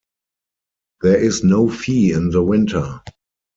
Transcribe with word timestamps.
There 1.03 1.15
is 1.19 1.43
no 1.43 1.69
fee 1.69 2.11
in 2.11 2.31
the 2.31 2.41
winter. 2.41 3.03